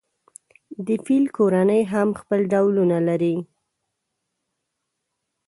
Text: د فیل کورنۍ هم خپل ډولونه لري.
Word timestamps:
د 0.85 0.87
فیل 1.05 1.25
کورنۍ 1.37 1.81
هم 1.93 2.09
خپل 2.19 2.39
ډولونه 2.51 2.97
لري. 3.07 3.35